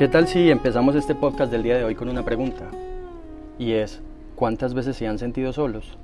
¿Qué 0.00 0.08
tal 0.08 0.26
si 0.26 0.50
empezamos 0.50 0.94
este 0.94 1.14
podcast 1.14 1.52
del 1.52 1.62
día 1.62 1.76
de 1.76 1.84
hoy 1.84 1.94
con 1.94 2.08
una 2.08 2.24
pregunta? 2.24 2.70
Y 3.58 3.72
es, 3.72 4.00
¿cuántas 4.34 4.72
veces 4.72 4.96
se 4.96 5.06
han 5.06 5.18
sentido 5.18 5.52
solos? 5.52 5.98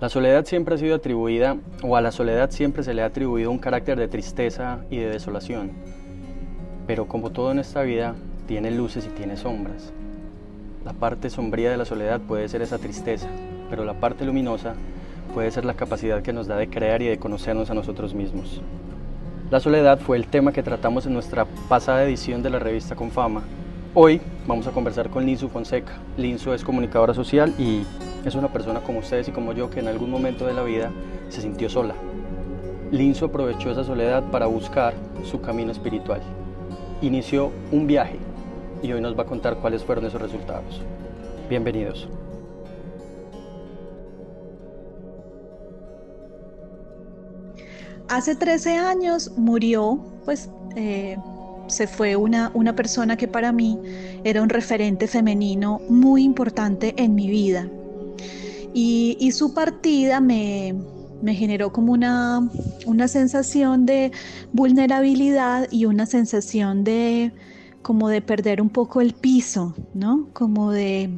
La 0.00 0.08
soledad 0.08 0.44
siempre 0.44 0.76
ha 0.76 0.78
sido 0.78 0.94
atribuida, 0.94 1.56
o 1.82 1.96
a 1.96 2.00
la 2.00 2.12
soledad 2.12 2.52
siempre 2.52 2.84
se 2.84 2.94
le 2.94 3.02
ha 3.02 3.06
atribuido 3.06 3.50
un 3.50 3.58
carácter 3.58 3.98
de 3.98 4.06
tristeza 4.06 4.84
y 4.88 4.98
de 4.98 5.10
desolación. 5.10 5.72
Pero 6.86 7.08
como 7.08 7.30
todo 7.30 7.50
en 7.50 7.58
esta 7.58 7.82
vida, 7.82 8.14
tiene 8.46 8.70
luces 8.70 9.04
y 9.04 9.16
tiene 9.16 9.36
sombras. 9.36 9.92
La 10.84 10.92
parte 10.92 11.28
sombría 11.28 11.72
de 11.72 11.78
la 11.78 11.86
soledad 11.86 12.20
puede 12.20 12.48
ser 12.48 12.62
esa 12.62 12.78
tristeza, 12.78 13.26
pero 13.68 13.84
la 13.84 13.94
parte 13.94 14.24
luminosa 14.24 14.74
puede 15.34 15.50
ser 15.50 15.64
la 15.64 15.74
capacidad 15.74 16.22
que 16.22 16.32
nos 16.32 16.46
da 16.46 16.56
de 16.56 16.70
crear 16.70 17.02
y 17.02 17.08
de 17.08 17.18
conocernos 17.18 17.68
a 17.68 17.74
nosotros 17.74 18.14
mismos. 18.14 18.62
La 19.48 19.60
soledad 19.60 20.00
fue 20.00 20.16
el 20.16 20.26
tema 20.26 20.50
que 20.50 20.64
tratamos 20.64 21.06
en 21.06 21.12
nuestra 21.12 21.44
pasada 21.68 22.02
edición 22.02 22.42
de 22.42 22.50
la 22.50 22.58
revista 22.58 22.96
Con 22.96 23.12
Fama. 23.12 23.44
Hoy 23.94 24.20
vamos 24.44 24.66
a 24.66 24.72
conversar 24.72 25.08
con 25.08 25.24
Linsu 25.24 25.48
Fonseca. 25.48 26.00
Linsu 26.16 26.52
es 26.52 26.64
comunicadora 26.64 27.14
social 27.14 27.54
y 27.56 27.84
es 28.24 28.34
una 28.34 28.52
persona 28.52 28.80
como 28.80 28.98
ustedes 28.98 29.28
y 29.28 29.30
como 29.30 29.52
yo 29.52 29.70
que 29.70 29.78
en 29.78 29.86
algún 29.86 30.10
momento 30.10 30.48
de 30.48 30.52
la 30.52 30.64
vida 30.64 30.90
se 31.28 31.42
sintió 31.42 31.70
sola. 31.70 31.94
Linsu 32.90 33.26
aprovechó 33.26 33.70
esa 33.70 33.84
soledad 33.84 34.24
para 34.32 34.46
buscar 34.46 34.94
su 35.22 35.40
camino 35.40 35.70
espiritual. 35.70 36.22
Inició 37.00 37.52
un 37.70 37.86
viaje 37.86 38.18
y 38.82 38.90
hoy 38.90 39.00
nos 39.00 39.16
va 39.16 39.22
a 39.22 39.26
contar 39.26 39.58
cuáles 39.58 39.84
fueron 39.84 40.06
esos 40.06 40.20
resultados. 40.20 40.82
Bienvenidos. 41.48 42.08
Hace 48.08 48.36
13 48.36 48.76
años 48.76 49.32
murió, 49.36 50.00
pues 50.24 50.48
eh, 50.76 51.16
se 51.66 51.86
fue 51.86 52.14
una, 52.14 52.50
una 52.54 52.76
persona 52.76 53.16
que 53.16 53.26
para 53.26 53.50
mí 53.50 53.78
era 54.22 54.42
un 54.42 54.48
referente 54.48 55.08
femenino 55.08 55.80
muy 55.88 56.22
importante 56.22 56.94
en 56.96 57.14
mi 57.14 57.28
vida. 57.28 57.68
Y, 58.72 59.30
su 59.32 59.54
partida 59.54 60.20
me, 60.20 60.74
me 61.22 61.34
generó 61.34 61.72
como 61.72 61.92
una, 61.92 62.46
una 62.84 63.08
sensación 63.08 63.86
de 63.86 64.12
vulnerabilidad 64.52 65.66
y 65.70 65.86
una 65.86 66.04
sensación 66.04 66.84
de 66.84 67.32
como 67.80 68.08
de 68.08 68.20
perder 68.20 68.60
un 68.60 68.68
poco 68.68 69.00
el 69.00 69.14
piso, 69.14 69.74
¿no? 69.94 70.28
Como 70.32 70.72
de 70.72 71.10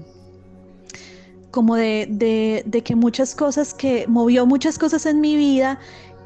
como 1.51 1.77
de, 1.77 2.62
de, 2.65 2.83
que 2.83 2.95
muchas 2.95 3.34
cosas 3.34 3.75
que 3.75 4.07
movió 4.07 4.47
muchas 4.47 4.79
cosas 4.79 5.07
en 5.07 5.21
mi 5.21 5.34
vida 5.34 5.79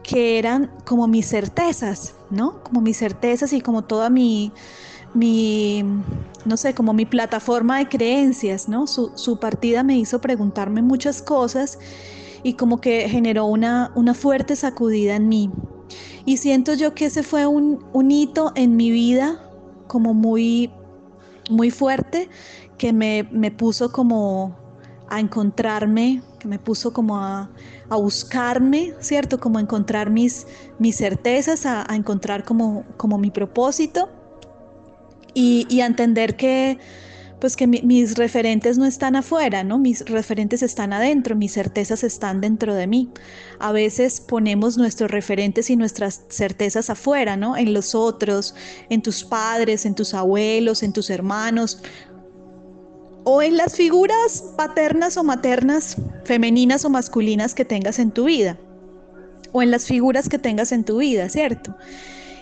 que 0.03 0.39
eran 0.39 0.71
como 0.85 1.07
mis 1.07 1.29
certezas, 1.29 2.15
¿no? 2.31 2.63
Como 2.63 2.81
mis 2.81 2.99
certezas 2.99 3.53
y 3.53 3.61
como 3.61 3.83
toda 3.83 4.11
mi, 4.11 4.53
mi 5.15 5.85
no 6.45 6.57
sé, 6.57 6.75
como 6.75 6.93
mi 6.93 7.07
plataforma 7.07 7.79
de 7.79 7.89
creencias, 7.89 8.69
¿no? 8.69 8.87
Su, 8.87 9.13
su, 9.15 9.39
partida 9.39 9.83
me 9.83 9.97
hizo 9.97 10.21
preguntarme 10.21 10.83
muchas 10.83 11.23
cosas 11.23 11.79
y 12.43 12.55
como 12.55 12.81
que 12.81 13.09
generó 13.09 13.47
una, 13.47 13.93
una 13.95 14.15
fuerte 14.15 14.57
sacudida 14.57 15.17
en 15.17 15.29
mí. 15.29 15.51
Y 16.25 16.37
siento 16.37 16.75
yo 16.75 16.95
que 16.95 17.07
ese 17.07 17.23
fue 17.23 17.47
un, 17.47 17.85
un 17.93 18.11
hito 18.11 18.53
en 18.55 18.77
mi 18.77 18.91
vida 18.91 19.41
como 19.87 20.15
muy, 20.15 20.71
muy 21.51 21.71
fuerte 21.71 22.29
que 22.79 22.93
me, 22.93 23.29
me 23.31 23.51
puso 23.51 23.93
como 23.93 24.57
a 25.09 25.21
encontrarme, 25.21 26.23
que 26.39 26.49
me 26.49 26.59
puso 26.59 26.93
como 26.93 27.19
a, 27.19 27.51
a 27.93 27.97
buscarme, 27.97 28.95
¿cierto? 29.01 29.39
Como 29.39 29.61
encontrar 29.61 30.09
mis, 30.09 30.47
mis 30.79 30.97
certezas, 30.97 31.67
a, 31.67 31.85
a 31.91 31.95
encontrar 31.95 32.45
como, 32.45 32.85
como 32.97 33.19
mi 33.19 33.31
propósito 33.31 34.09
y, 35.35 35.67
y 35.69 35.83
a 35.83 35.87
entender 35.87 36.37
que, 36.37 36.79
pues 37.39 37.55
que 37.55 37.67
mi, 37.67 37.83
mis 37.83 38.17
referentes 38.17 38.79
no 38.79 38.87
están 38.87 39.15
afuera, 39.15 39.63
¿no? 39.63 39.79
Mis 39.79 40.07
referentes 40.07 40.63
están 40.63 40.95
adentro, 40.95 41.37
mis 41.37 41.53
certezas 41.53 42.03
están 42.03 42.41
dentro 42.41 42.75
de 42.75 42.87
mí. 42.87 43.11
A 43.59 43.73
veces 43.73 44.23
ponemos 44.23 44.79
nuestros 44.79 45.11
referentes 45.11 45.69
y 45.69 45.77
nuestras 45.77 46.23
certezas 46.31 46.89
afuera, 46.89 47.37
¿no? 47.37 47.59
En 47.59 47.75
los 47.75 47.95
otros, 47.95 48.55
en 48.89 49.03
tus 49.03 49.23
padres, 49.23 49.85
en 49.85 49.95
tus 49.95 50.15
abuelos, 50.15 50.83
en 50.83 50.95
tus 50.95 51.11
hermanos, 51.11 51.83
o 53.25 53.43
en 53.43 53.57
las 53.57 53.77
figuras 53.77 54.45
paternas 54.57 55.17
o 55.17 55.25
maternas, 55.25 55.97
femeninas 56.25 56.85
o 56.85 56.91
masculinas 56.91 57.55
que 57.55 57.65
tengas 57.65 57.99
en 57.99 58.11
tu 58.11 58.25
vida, 58.25 58.59
o 59.53 59.63
en 59.63 59.71
las 59.71 59.87
figuras 59.87 60.29
que 60.29 60.39
tengas 60.39 60.73
en 60.73 60.85
tu 60.85 60.99
vida, 60.99 61.29
¿cierto? 61.29 61.75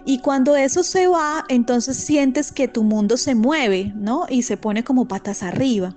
Y 0.04 0.20
cuando 0.20 0.56
eso 0.56 0.82
se 0.82 1.06
va, 1.06 1.44
entonces 1.48 1.96
sientes 1.96 2.50
que 2.52 2.68
tu 2.68 2.82
mundo 2.82 3.16
se 3.16 3.34
mueve, 3.34 3.92
¿no? 3.96 4.26
Y 4.28 4.42
se 4.42 4.56
pone 4.56 4.82
como 4.82 5.06
patas 5.06 5.42
arriba. 5.42 5.94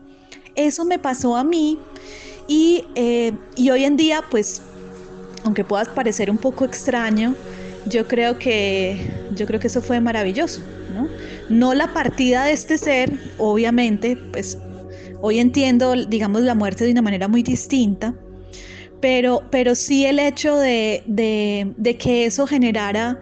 Eso 0.55 0.85
me 0.85 0.99
pasó 0.99 1.35
a 1.35 1.43
mí 1.43 1.79
y, 2.47 2.83
eh, 2.95 3.31
y 3.55 3.69
hoy 3.69 3.85
en 3.85 3.95
día, 3.95 4.23
pues, 4.29 4.61
aunque 5.45 5.63
puedas 5.63 5.87
parecer 5.89 6.29
un 6.29 6.37
poco 6.37 6.65
extraño, 6.65 7.35
yo 7.85 8.07
creo 8.07 8.37
que, 8.37 9.11
yo 9.35 9.45
creo 9.45 9.59
que 9.59 9.67
eso 9.67 9.81
fue 9.81 9.99
maravilloso, 9.99 10.61
¿no? 10.93 11.07
No 11.49 11.73
la 11.73 11.93
partida 11.93 12.45
de 12.45 12.53
este 12.53 12.77
ser, 12.77 13.17
obviamente, 13.37 14.17
pues 14.31 14.57
Hoy 15.25 15.39
entiendo, 15.39 15.95
digamos, 15.95 16.41
la 16.41 16.53
muerte 16.53 16.83
de 16.83 16.91
una 16.91 17.01
manera 17.01 17.29
muy 17.29 17.43
distinta, 17.43 18.13
pero, 18.99 19.41
pero 19.51 19.73
sí 19.73 20.05
el 20.05 20.19
hecho 20.19 20.57
de, 20.57 21.01
de, 21.07 21.97
que 21.97 22.25
eso 22.25 22.45
generara 22.45 23.17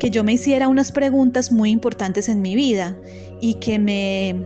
que 0.00 0.08
yo 0.08 0.24
me 0.24 0.32
hiciera 0.32 0.68
unas 0.68 0.90
preguntas 0.90 1.52
muy 1.52 1.68
importantes 1.68 2.30
en 2.30 2.40
mi 2.40 2.56
vida 2.56 2.96
y 3.42 3.56
que 3.56 3.78
me 3.78 4.42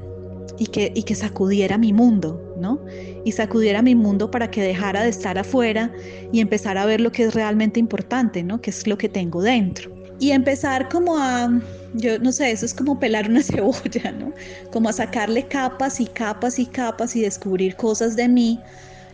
y 0.58 0.66
que, 0.66 0.90
y 0.92 1.04
que 1.04 1.14
sacudiera 1.14 1.78
mi 1.78 1.92
mundo, 1.92 2.56
¿no? 2.58 2.80
Y 3.24 3.30
sacudiera 3.30 3.80
mi 3.80 3.94
mundo 3.94 4.28
para 4.28 4.50
que 4.50 4.60
dejara 4.60 5.04
de 5.04 5.10
estar 5.10 5.38
afuera 5.38 5.92
y 6.32 6.40
empezar 6.40 6.76
a 6.78 6.84
ver 6.84 7.00
lo 7.00 7.12
que 7.12 7.22
es 7.22 7.34
realmente 7.34 7.78
importante, 7.78 8.42
¿no? 8.42 8.60
Que 8.60 8.70
es 8.70 8.88
lo 8.88 8.98
que 8.98 9.08
tengo 9.08 9.40
dentro. 9.40 9.92
Y 10.18 10.32
empezar 10.32 10.88
como 10.88 11.16
a, 11.16 11.60
yo 11.94 12.18
no 12.18 12.32
sé, 12.32 12.50
eso 12.50 12.66
es 12.66 12.74
como 12.74 12.98
pelar 12.98 13.28
una 13.28 13.42
cebolla, 13.42 14.12
¿no? 14.12 14.32
Como 14.72 14.88
a 14.88 14.92
sacarle 14.92 15.46
capas 15.46 16.00
y 16.00 16.06
capas 16.06 16.58
y 16.58 16.66
capas 16.66 17.16
y 17.16 17.22
descubrir 17.22 17.76
cosas 17.76 18.16
de 18.16 18.28
mí, 18.28 18.60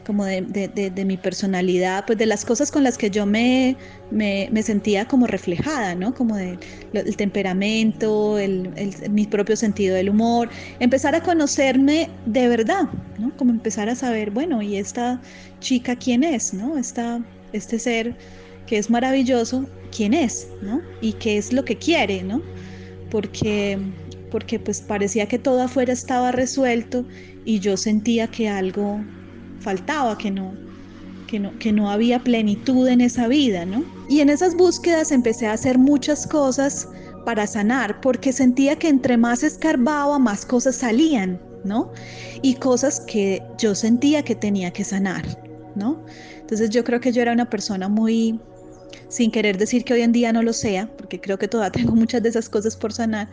como 0.05 0.25
de, 0.25 0.43
de, 0.43 0.91
de, 0.91 1.05
mi 1.05 1.17
personalidad, 1.17 2.05
pues 2.07 2.19
de 2.19 2.27
las 2.27 2.45
cosas 2.45 2.71
con 2.71 2.85
las 2.85 2.99
que 2.99 3.11
yo 3.11 3.27
me, 3.27 3.77
me, 4.11 4.49
me 4.53 4.62
sentía 4.62 5.07
como 5.07 5.27
reflejada, 5.27 5.95
¿no? 5.95 6.15
Como 6.15 6.37
de, 6.37 6.59
el 6.93 7.17
temperamento, 7.17 8.39
el, 8.39 8.71
el, 8.77 9.11
mi 9.11 9.27
propio 9.27 9.56
sentido 9.56 9.97
del 9.97 10.11
humor, 10.11 10.51
empezar 10.79 11.15
a 11.15 11.23
conocerme 11.23 12.11
de 12.27 12.49
verdad, 12.49 12.85
¿no? 13.19 13.35
Como 13.37 13.51
empezar 13.51 13.89
a 13.89 13.95
saber, 13.95 14.31
bueno, 14.31 14.62
¿y 14.62 14.77
esta 14.77 15.21
chica 15.61 15.97
quién 15.97 16.23
es, 16.23 16.53
¿no? 16.53 16.77
Esta, 16.77 17.25
este 17.53 17.79
ser 17.79 18.15
que 18.67 18.79
es 18.79 18.91
maravilloso, 18.91 19.67
quién 19.95 20.15
es, 20.15 20.49
¿no? 20.62 20.81
Y 21.01 21.15
qué 21.15 21.39
es 21.39 21.53
lo 21.53 21.65
que 21.65 21.77
quiere, 21.77 22.23
¿no? 22.23 22.43
Porque, 23.15 23.79
porque 24.33 24.59
pues 24.59 24.81
parecía 24.81 25.29
que 25.29 25.39
todo 25.39 25.63
afuera 25.63 25.93
estaba 25.93 26.33
resuelto 26.33 27.05
y 27.45 27.61
yo 27.61 27.77
sentía 27.77 28.27
que 28.27 28.49
algo 28.49 28.99
faltaba, 29.61 30.19
que 30.19 30.33
no, 30.33 30.53
que 31.29 31.39
no, 31.39 31.57
que 31.61 31.71
no 31.71 31.93
había 31.93 32.19
plenitud 32.19 32.89
en 32.89 33.01
esa 33.01 33.29
vida, 33.29 33.65
¿no? 33.67 33.85
Y 34.09 34.19
en 34.19 34.31
esas 34.31 34.57
búsquedas 34.57 35.13
empecé 35.13 35.47
a 35.47 35.53
hacer 35.53 35.79
muchas 35.79 36.27
cosas 36.27 36.89
para 37.25 37.47
sanar, 37.47 38.01
porque 38.01 38.33
sentía 38.33 38.75
que 38.75 38.89
entre 38.89 39.17
más 39.17 39.45
escarbaba, 39.45 40.19
más 40.19 40.45
cosas 40.45 40.75
salían, 40.75 41.41
¿no? 41.63 41.93
Y 42.43 42.55
cosas 42.55 42.99
que 42.99 43.41
yo 43.59 43.77
sentía 43.77 44.25
que 44.25 44.35
tenía 44.35 44.73
que 44.73 44.83
sanar, 44.83 45.25
¿no? 45.77 46.05
Entonces 46.41 46.69
yo 46.71 46.83
creo 46.83 46.99
que 46.99 47.13
yo 47.13 47.23
era 47.23 47.31
una 47.33 47.49
persona 47.49 47.89
muy 47.89 48.41
sin 49.09 49.31
querer 49.31 49.59
decir 49.59 49.85
que 49.85 49.94
hoy 49.94 50.02
en 50.02 50.12
día 50.12 50.32
no 50.32 50.43
lo 50.43 50.52
sea, 50.52 50.88
porque 50.96 51.20
creo 51.20 51.38
que 51.38 51.49
todavía 51.49 51.73
tengo 51.82 51.94
muchas 51.94 52.23
de 52.23 52.29
esas 52.29 52.49
cosas 52.49 52.76
por 52.76 52.93
sanar, 52.93 53.29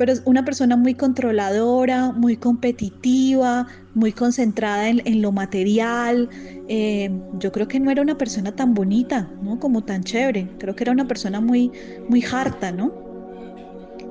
pero 0.00 0.12
es 0.12 0.22
una 0.24 0.44
persona 0.46 0.76
muy 0.76 0.94
controladora, 0.94 2.12
muy 2.12 2.36
competitiva, 2.36 3.66
muy 3.94 4.12
concentrada 4.12 4.88
en, 4.88 5.20
lo 5.20 5.30
material. 5.30 6.30
Eh, 6.68 7.10
yo 7.38 7.52
creo 7.52 7.68
que 7.68 7.78
no 7.78 7.90
era 7.90 8.00
una 8.00 8.16
persona 8.16 8.50
tan 8.56 8.72
bonita, 8.72 9.28
¿no? 9.42 9.60
Como 9.60 9.84
tan 9.84 10.02
chévere. 10.02 10.48
Creo 10.58 10.74
que 10.74 10.84
era 10.84 10.92
una 10.92 11.06
persona 11.06 11.42
muy, 11.42 11.70
muy 12.08 12.24
harta, 12.24 12.72
¿no? 12.72 12.90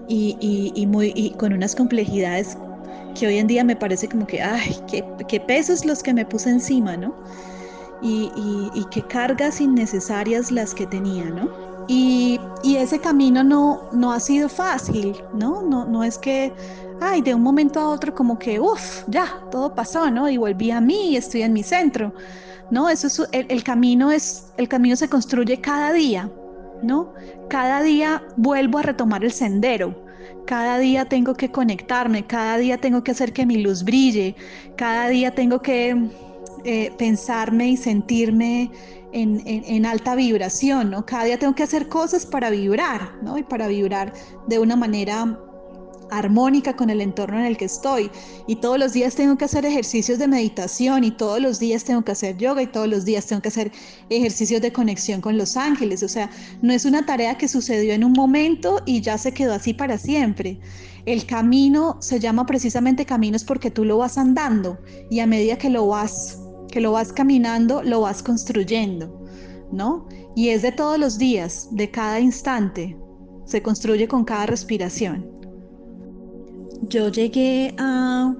Y, 0.07 0.37
y, 0.75 0.85
muy, 0.85 1.11
y 1.15 1.31
con 1.31 1.53
unas 1.53 1.75
complejidades 1.75 2.55
que 3.19 3.25
hoy 3.25 3.37
en 3.37 3.47
día 3.47 3.63
me 3.63 3.75
parece 3.75 4.07
como 4.07 4.27
que, 4.27 4.41
ay, 4.41 4.75
qué, 4.89 5.03
qué 5.27 5.39
pesos 5.39 5.85
los 5.85 6.03
que 6.03 6.13
me 6.13 6.23
puse 6.23 6.51
encima, 6.51 6.97
¿no? 6.97 7.15
Y, 8.01 8.31
y, 8.73 8.85
qué 8.91 9.05
cargas 9.05 9.59
innecesarias 9.61 10.51
las 10.51 10.73
que 10.73 10.87
tenía, 10.87 11.31
¿no? 11.31 11.49
Y, 11.87 12.39
y, 12.63 12.77
ese 12.77 12.99
camino 12.99 13.43
no, 13.43 13.89
no 13.91 14.11
ha 14.13 14.19
sido 14.19 14.49
fácil, 14.49 15.17
¿no? 15.33 15.63
¿no? 15.63 15.85
No 15.85 16.03
es 16.03 16.17
que, 16.17 16.53
ay, 16.99 17.21
de 17.21 17.35
un 17.35 17.41
momento 17.43 17.79
a 17.79 17.89
otro 17.89 18.13
como 18.13 18.37
que, 18.39 18.59
uff, 18.59 19.03
ya, 19.07 19.41
todo 19.51 19.73
pasó, 19.75 20.09
¿no? 20.11 20.29
Y 20.29 20.37
volví 20.37 20.71
a 20.71 20.81
mí 20.81 21.11
y 21.11 21.17
estoy 21.17 21.41
en 21.43 21.53
mi 21.53 21.63
centro, 21.63 22.13
¿no? 22.69 22.89
Eso 22.89 23.07
es, 23.07 23.19
el, 23.31 23.45
el 23.49 23.63
camino 23.63 24.11
es, 24.11 24.53
el 24.57 24.67
camino 24.67 24.95
se 24.95 25.09
construye 25.09 25.59
cada 25.61 25.91
día, 25.93 26.31
¿no? 26.81 27.13
Cada 27.49 27.81
día 27.81 28.23
vuelvo 28.37 28.77
a 28.79 28.83
retomar 28.83 29.23
el 29.23 29.31
sendero, 29.31 29.95
Cada 30.45 30.79
día 30.79 31.05
tengo 31.05 31.35
que 31.35 31.51
conectarme, 31.51 32.25
cada 32.27 32.57
día 32.57 32.79
tengo 32.79 33.03
que 33.03 33.11
hacer 33.11 33.33
que 33.33 33.45
mi 33.45 33.57
luz 33.57 33.83
brille, 33.83 34.35
cada 34.77 35.07
día 35.09 35.35
tengo 35.35 35.61
que 35.61 35.95
eh, 36.63 36.91
pensarme 36.97 37.69
y 37.69 37.77
sentirme 37.77 38.71
en, 39.11 39.85
alta 39.85 40.15
vibración, 40.15 40.91
¿no? 40.91 41.05
Cada 41.05 41.25
día 41.25 41.39
tengo 41.39 41.55
que 41.55 41.63
hacer 41.63 41.87
cosas 41.87 42.25
para 42.25 42.49
vibrar, 42.49 43.13
¿no? 43.23 43.37
Y 43.37 43.43
para 43.43 43.67
vibrar 43.67 44.13
de 44.47 44.59
una 44.59 44.75
manera 44.75 45.39
armónica 46.11 46.75
con 46.75 46.89
el 46.89 47.01
entorno 47.01 47.39
en 47.39 47.45
el 47.45 47.57
que 47.57 47.65
estoy. 47.65 48.09
Y 48.47 48.57
todos 48.57 48.79
los 48.79 48.93
días 48.93 49.15
tengo 49.15 49.37
que 49.37 49.45
hacer 49.45 49.65
ejercicios 49.65 50.19
de 50.19 50.27
meditación 50.27 51.03
y 51.03 51.11
todos 51.11 51.39
los 51.39 51.59
días 51.59 51.83
tengo 51.83 52.03
que 52.03 52.11
hacer 52.11 52.37
yoga 52.37 52.61
y 52.61 52.67
todos 52.67 52.87
los 52.87 53.05
días 53.05 53.25
tengo 53.25 53.41
que 53.41 53.49
hacer 53.49 53.71
ejercicios 54.09 54.61
de 54.61 54.73
conexión 54.73 55.21
con 55.21 55.37
los 55.37 55.55
ángeles. 55.57 56.03
O 56.03 56.07
sea, 56.07 56.29
no 56.61 56.73
es 56.73 56.85
una 56.85 57.05
tarea 57.05 57.37
que 57.37 57.47
sucedió 57.47 57.93
en 57.93 58.03
un 58.03 58.13
momento 58.13 58.81
y 58.85 59.01
ya 59.01 59.17
se 59.17 59.33
quedó 59.33 59.53
así 59.53 59.73
para 59.73 59.97
siempre. 59.97 60.59
El 61.05 61.25
camino 61.25 61.97
se 62.01 62.19
llama 62.19 62.45
precisamente 62.45 63.05
caminos 63.05 63.43
porque 63.43 63.71
tú 63.71 63.85
lo 63.85 63.97
vas 63.97 64.17
andando 64.17 64.77
y 65.09 65.19
a 65.19 65.27
medida 65.27 65.57
que 65.57 65.69
lo 65.69 65.87
vas 65.87 66.39
que 66.71 66.79
lo 66.81 66.91
vas 66.91 67.11
caminando, 67.11 67.83
lo 67.83 68.01
vas 68.01 68.23
construyendo, 68.23 69.25
¿no? 69.71 70.07
Y 70.35 70.49
es 70.49 70.61
de 70.61 70.71
todos 70.71 70.97
los 70.99 71.17
días, 71.17 71.67
de 71.71 71.89
cada 71.89 72.19
instante, 72.19 72.97
se 73.45 73.61
construye 73.61 74.07
con 74.07 74.23
cada 74.23 74.45
respiración. 74.45 75.25
Yo 76.87 77.09
llegué 77.09 77.73
a 77.77 78.35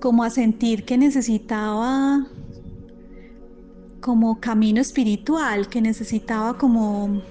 como 0.00 0.22
a 0.22 0.30
sentir 0.30 0.84
que 0.84 0.98
necesitaba 0.98 2.26
como 4.00 4.38
camino 4.38 4.80
espiritual, 4.80 5.68
que 5.68 5.80
necesitaba 5.80 6.58
como 6.58 7.22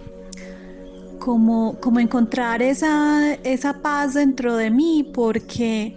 como, 1.24 1.80
como 1.80 2.00
encontrar 2.02 2.62
esa, 2.62 3.36
esa 3.44 3.82
paz 3.82 4.14
dentro 4.14 4.58
de 4.58 4.70
mí, 4.70 5.10
porque, 5.14 5.96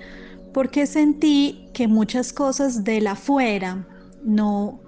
porque 0.52 0.86
sentí 0.86 1.68
que 1.74 1.88
muchas 1.88 2.32
cosas 2.32 2.84
de 2.84 3.00
la 3.00 3.12
afuera, 3.12 3.84
no, 4.26 4.80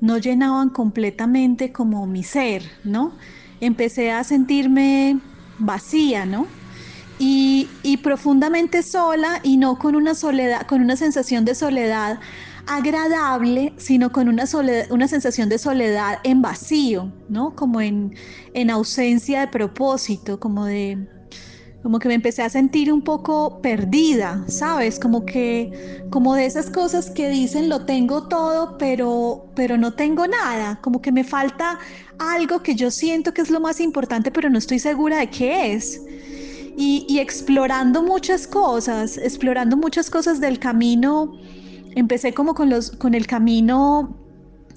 no 0.00 0.18
llenaban 0.18 0.68
completamente 0.68 1.72
como 1.72 2.06
mi 2.06 2.22
ser, 2.22 2.62
¿no? 2.84 3.12
Empecé 3.60 4.12
a 4.12 4.22
sentirme 4.22 5.18
vacía, 5.58 6.26
¿no? 6.26 6.46
Y, 7.18 7.68
profundamente 8.02 8.82
sola 8.82 9.38
y 9.44 9.56
no 9.56 9.78
con 9.78 9.94
una 9.94 10.14
soledad, 10.14 10.66
con 10.66 10.82
una 10.82 10.96
sensación 10.96 11.44
de 11.44 11.54
soledad 11.54 12.18
agradable, 12.66 13.72
sino 13.76 14.10
con 14.10 14.28
una, 14.28 14.44
una 14.90 15.06
sensación 15.06 15.48
de 15.48 15.58
soledad 15.58 16.18
en 16.24 16.42
vacío, 16.42 17.12
¿no? 17.28 17.54
Como 17.54 17.80
en, 17.80 18.14
en 18.54 18.70
ausencia 18.70 19.40
de 19.40 19.48
propósito, 19.48 20.40
como 20.40 20.64
de, 20.64 21.06
como 21.82 21.98
que 21.98 22.08
me 22.08 22.14
empecé 22.14 22.42
a 22.42 22.48
sentir 22.48 22.92
un 22.92 23.02
poco 23.02 23.60
perdida, 23.60 24.44
¿sabes? 24.46 25.00
Como 25.00 25.26
que, 25.26 26.04
como 26.10 26.34
de 26.34 26.46
esas 26.46 26.70
cosas 26.70 27.10
que 27.10 27.28
dicen 27.28 27.68
lo 27.68 27.84
tengo 27.84 28.28
todo, 28.28 28.78
pero, 28.78 29.46
pero 29.56 29.76
no 29.76 29.92
tengo 29.92 30.26
nada, 30.26 30.78
como 30.80 31.02
que 31.02 31.10
me 31.10 31.24
falta 31.24 31.78
algo 32.18 32.62
que 32.62 32.76
yo 32.76 32.90
siento 32.90 33.34
que 33.34 33.42
es 33.42 33.50
lo 33.50 33.60
más 33.60 33.80
importante, 33.80 34.30
pero 34.30 34.48
no 34.48 34.58
estoy 34.58 34.78
segura 34.78 35.18
de 35.18 35.30
qué 35.30 35.72
es. 35.72 36.00
Y, 36.76 37.18
explorando 37.18 38.02
muchas 38.02 38.46
cosas, 38.46 39.18
explorando 39.18 39.76
muchas 39.76 40.08
cosas 40.08 40.40
del 40.40 40.58
camino, 40.58 41.34
empecé 41.94 42.32
como 42.32 42.54
con, 42.54 42.70
los, 42.70 42.92
con 42.92 43.14
el 43.14 43.26
camino 43.26 44.21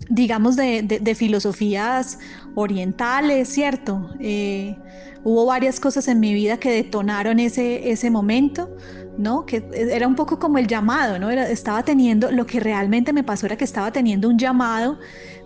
digamos, 0.10 0.56
de, 0.56 1.16
filosofías 1.18 2.20
orientales, 2.56 3.50
¿cierto? 3.50 4.10
Eh, 4.20 4.78
hubo 5.24 5.46
varias 5.46 5.80
cosas 5.80 6.08
en 6.08 6.20
mi 6.20 6.34
vida 6.34 6.58
que 6.58 6.72
detonaron 6.72 7.40
ese, 7.40 7.90
ese 7.92 8.10
momento, 8.10 8.70
¿no? 9.18 9.46
Que 9.46 9.64
era 9.74 10.08
un 10.08 10.16
poco 10.16 10.40
como 10.40 10.58
el 10.58 10.68
llamado, 10.68 11.18
¿no? 11.20 11.30
estaba 11.32 11.84
teniendo, 11.84 12.32
lo 12.32 12.46
que 12.46 12.60
realmente 12.60 13.14
me 13.14 13.24
pasó 13.24 13.46
era 13.46 13.58
que 13.58 13.64
estaba 13.64 13.92
teniendo 13.92 14.30
un 14.30 14.38
llamado, 14.38 15.00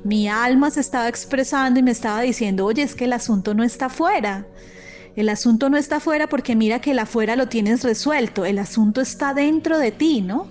mi 0.03 0.27
alma 0.27 0.71
se 0.71 0.79
estaba 0.79 1.07
expresando 1.07 1.79
y 1.79 1.83
me 1.83 1.91
estaba 1.91 2.21
diciendo, 2.21 2.65
oye, 2.65 2.83
es 2.83 2.95
que 2.95 3.05
el 3.05 3.13
asunto 3.13 3.53
no 3.53 3.63
está 3.63 3.87
afuera. 3.87 4.45
El 5.15 5.27
asunto 5.29 5.69
no 5.69 5.77
está 5.77 5.97
afuera 5.97 6.29
porque 6.29 6.55
mira 6.55 6.79
que 6.79 6.91
el 6.91 6.99
afuera 6.99 7.35
lo 7.35 7.49
tienes 7.49 7.83
resuelto, 7.83 8.45
el 8.45 8.59
asunto 8.59 9.01
está 9.01 9.33
dentro 9.33 9.77
de 9.77 9.91
ti, 9.91 10.21
¿no? 10.21 10.47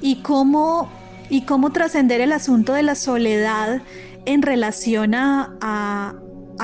Y 0.00 0.22
cómo 0.22 0.88
y 1.28 1.42
cómo 1.42 1.70
trascender 1.70 2.20
el 2.20 2.32
asunto 2.32 2.72
de 2.72 2.82
la 2.82 2.94
soledad 2.94 3.82
en 4.24 4.42
relación 4.42 5.14
a, 5.14 6.14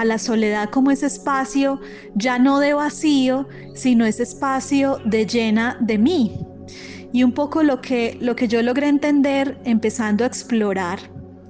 la 0.04 0.18
soledad 0.18 0.70
como 0.70 0.90
ese 0.90 1.06
espacio 1.06 1.78
ya 2.14 2.38
no 2.38 2.58
de 2.58 2.72
vacío, 2.72 3.46
sino 3.74 4.06
ese 4.06 4.22
espacio 4.22 4.98
de 5.04 5.26
llena 5.26 5.76
de 5.80 5.98
mí. 5.98 6.32
Y 7.12 7.24
un 7.24 7.32
poco 7.32 7.62
lo 7.62 7.82
que, 7.82 8.16
lo 8.20 8.34
que 8.34 8.48
yo 8.48 8.62
logré 8.62 8.88
entender 8.88 9.60
empezando 9.64 10.24
a 10.24 10.26
explorar, 10.26 10.98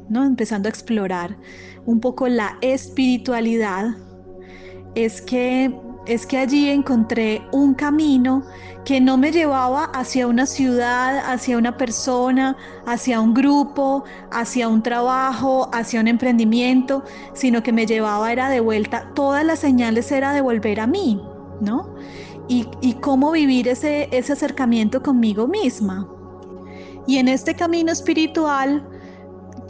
¿no? 0.08 0.24
Empezando 0.24 0.68
a 0.68 0.70
explorar 0.70 1.36
un 1.86 2.00
poco 2.00 2.28
la 2.28 2.58
espiritualidad, 2.62 3.96
es 4.94 5.22
que 5.22 5.72
es 6.06 6.26
que 6.26 6.38
allí 6.38 6.68
encontré 6.68 7.42
un 7.52 7.74
camino 7.74 8.42
que 8.84 9.00
no 9.00 9.16
me 9.16 9.30
llevaba 9.30 9.84
hacia 9.94 10.26
una 10.26 10.46
ciudad, 10.46 11.18
hacia 11.24 11.56
una 11.56 11.76
persona, 11.76 12.56
hacia 12.86 13.20
un 13.20 13.32
grupo, 13.32 14.04
hacia 14.32 14.68
un 14.68 14.82
trabajo, 14.82 15.70
hacia 15.72 16.00
un 16.00 16.08
emprendimiento, 16.08 17.04
sino 17.32 17.62
que 17.62 17.72
me 17.72 17.86
llevaba 17.86 18.32
era 18.32 18.48
de 18.48 18.60
vuelta, 18.60 19.08
todas 19.14 19.44
las 19.44 19.60
señales 19.60 20.10
era 20.10 20.32
de 20.32 20.40
volver 20.40 20.80
a 20.80 20.86
mí, 20.86 21.22
¿no? 21.60 21.94
Y, 22.48 22.66
y 22.80 22.94
cómo 22.94 23.30
vivir 23.30 23.68
ese, 23.68 24.08
ese 24.10 24.32
acercamiento 24.32 25.00
conmigo 25.02 25.46
misma. 25.46 26.08
Y 27.06 27.18
en 27.18 27.28
este 27.28 27.54
camino 27.54 27.92
espiritual, 27.92 28.84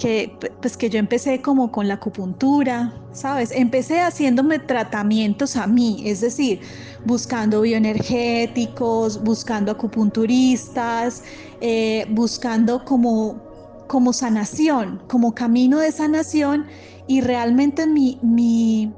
que, 0.03 0.37
pues 0.61 0.77
que 0.77 0.91
yo 0.91 0.99
empecé 0.99 1.41
como 1.41 1.71
con 1.71 1.87
la 1.87 1.95
acupuntura, 1.95 2.93
¿sabes? 3.13 3.53
Empecé 3.53 4.01
haciéndome 4.01 4.59
tratamientos 4.59 5.55
a 5.55 5.69
mí, 5.69 6.03
es 6.05 6.21
decir, 6.21 6.61
buscando 7.05 7.61
bioenergéticos, 7.61 9.23
buscando 9.23 9.71
acupunturistas, 9.71 11.23
eh, 11.61 12.05
buscando 12.11 12.85
como, 12.85 13.41
como 13.87 14.13
sanación, 14.13 15.01
como 15.07 15.37
camino 15.37 15.79
de 15.79 15.93
sanación 15.93 16.67
y 17.07 17.21
realmente 17.21 17.87
mi, 17.87 18.19
mi, 18.23 18.93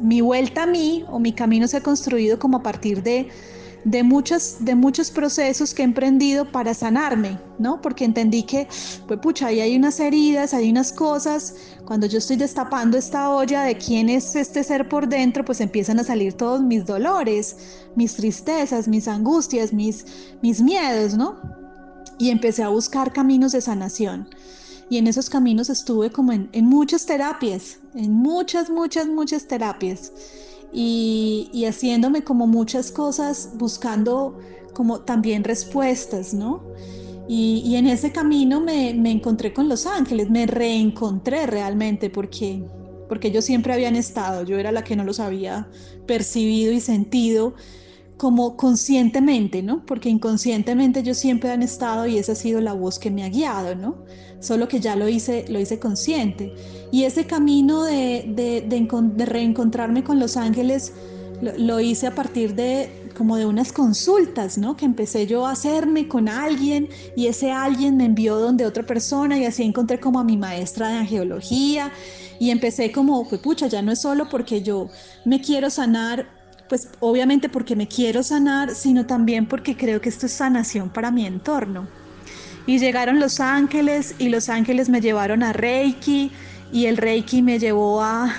mi 0.00 0.20
vuelta 0.22 0.64
a 0.64 0.66
mí 0.66 1.04
o 1.08 1.20
mi 1.20 1.32
camino 1.32 1.68
se 1.68 1.76
ha 1.76 1.82
construido 1.82 2.36
como 2.40 2.56
a 2.56 2.62
partir 2.64 3.04
de 3.04 3.28
de, 3.84 4.02
muchos, 4.02 4.56
de 4.60 4.74
muchos 4.74 5.10
procesos 5.10 5.72
que 5.72 5.82
he 5.82 5.84
emprendido 5.84 6.50
para 6.50 6.74
sanarme, 6.74 7.38
¿no? 7.58 7.80
Porque 7.80 8.04
entendí 8.04 8.42
que, 8.42 8.68
pues 9.06 9.20
pucha, 9.20 9.46
ahí 9.46 9.60
hay 9.60 9.76
unas 9.76 10.00
heridas, 10.00 10.54
hay 10.54 10.70
unas 10.70 10.92
cosas, 10.92 11.54
cuando 11.84 12.06
yo 12.06 12.18
estoy 12.18 12.36
destapando 12.36 12.98
esta 12.98 13.30
olla 13.30 13.62
de 13.62 13.76
quién 13.76 14.08
es 14.08 14.36
este 14.36 14.62
ser 14.64 14.88
por 14.88 15.08
dentro, 15.08 15.44
pues 15.44 15.60
empiezan 15.60 15.98
a 15.98 16.04
salir 16.04 16.34
todos 16.34 16.62
mis 16.62 16.84
dolores, 16.84 17.56
mis 17.94 18.14
tristezas, 18.14 18.88
mis 18.88 19.08
angustias, 19.08 19.72
mis, 19.72 20.04
mis 20.42 20.60
miedos, 20.60 21.14
¿no? 21.14 21.36
Y 22.18 22.30
empecé 22.30 22.62
a 22.62 22.68
buscar 22.68 23.12
caminos 23.12 23.52
de 23.52 23.60
sanación. 23.60 24.28
Y 24.90 24.96
en 24.96 25.06
esos 25.06 25.28
caminos 25.28 25.68
estuve 25.68 26.10
como 26.10 26.32
en, 26.32 26.48
en 26.52 26.64
muchas 26.66 27.04
terapias, 27.04 27.78
en 27.94 28.12
muchas, 28.12 28.70
muchas, 28.70 29.06
muchas 29.06 29.46
terapias 29.46 30.12
y, 30.72 31.64
haciéndome 31.66 32.22
como 32.22 32.46
muchas 32.46 32.90
cosas, 32.92 33.50
buscando 33.54 34.38
como 34.74 35.00
también 35.00 35.44
respuestas, 35.44 36.34
¿no? 36.34 36.62
Y, 37.28 37.74
en 37.76 37.86
ese 37.86 38.12
camino 38.12 38.60
me, 38.60 38.94
me, 38.94 39.10
encontré 39.10 39.52
con 39.52 39.68
los 39.68 39.86
ángeles, 39.86 40.30
me 40.30 40.46
reencontré 40.46 41.46
realmente 41.46 42.10
porque, 42.10 42.64
porque 43.08 43.28
ellos 43.28 43.44
siempre 43.44 43.72
habían 43.72 43.96
estado, 43.96 44.44
yo 44.44 44.58
era 44.58 44.72
la 44.72 44.84
que 44.84 44.96
no 44.96 45.04
los 45.04 45.20
había 45.20 45.68
percibido 46.06 46.72
y 46.72 46.80
sentido 46.80 47.54
como 48.18 48.56
conscientemente, 48.56 49.62
¿no? 49.62 49.86
Porque 49.86 50.10
inconscientemente 50.10 51.00
ellos 51.00 51.16
siempre 51.16 51.50
han 51.50 51.62
estado 51.62 52.06
y 52.06 52.18
esa 52.18 52.32
ha 52.32 52.34
sido 52.34 52.60
la 52.60 52.72
voz 52.72 52.98
que 52.98 53.12
me 53.12 53.22
ha 53.22 53.28
guiado, 53.28 53.76
¿no? 53.76 54.04
Solo 54.40 54.66
que 54.66 54.80
ya 54.80 54.96
lo 54.96 55.08
hice, 55.08 55.44
lo 55.48 55.60
hice 55.60 55.78
consciente. 55.78 56.52
Y 56.90 57.04
ese 57.04 57.26
camino 57.26 57.84
de, 57.84 58.24
de, 58.66 59.24
reencontrarme 59.24 60.02
con 60.02 60.18
los 60.18 60.36
ángeles 60.36 60.92
lo, 61.40 61.78
hice 61.78 62.08
a 62.08 62.14
partir 62.14 62.56
de 62.56 62.90
como 63.16 63.36
de 63.36 63.46
unas 63.46 63.72
consultas, 63.72 64.58
¿no? 64.58 64.76
Que 64.76 64.84
empecé 64.84 65.28
yo 65.28 65.46
a 65.46 65.52
hacerme 65.52 66.08
con 66.08 66.28
alguien 66.28 66.88
y 67.16 67.28
ese 67.28 67.52
alguien 67.52 67.96
me 67.96 68.04
envió 68.04 68.36
donde 68.36 68.66
otra 68.66 68.84
persona 68.84 69.38
y 69.38 69.44
así 69.44 69.62
encontré 69.62 70.00
como 70.00 70.18
a 70.18 70.24
mi 70.24 70.36
maestra 70.36 70.88
de 70.88 70.94
angiología 70.98 71.92
y 72.40 72.50
empecé 72.50 72.90
como, 72.90 73.28
pues 73.28 73.40
pucha, 73.40 73.68
ya 73.68 73.80
no 73.80 73.92
es 73.92 74.00
solo 74.00 74.28
porque 74.28 74.62
yo 74.62 74.88
me 75.24 75.40
quiero 75.40 75.70
sanar 75.70 76.37
pues 76.68 76.88
obviamente 77.00 77.48
porque 77.48 77.76
me 77.76 77.88
quiero 77.88 78.22
sanar, 78.22 78.74
sino 78.74 79.06
también 79.06 79.46
porque 79.46 79.76
creo 79.76 80.00
que 80.00 80.08
esto 80.08 80.26
es 80.26 80.32
sanación 80.32 80.90
para 80.90 81.10
mi 81.10 81.26
entorno. 81.26 81.88
Y 82.66 82.78
llegaron 82.78 83.18
los 83.18 83.40
ángeles 83.40 84.14
y 84.18 84.28
los 84.28 84.48
ángeles 84.48 84.88
me 84.88 85.00
llevaron 85.00 85.42
a 85.42 85.52
Reiki 85.52 86.30
y 86.70 86.86
el 86.86 86.98
Reiki 86.98 87.42
me 87.42 87.58
llevó 87.58 88.02
a 88.02 88.32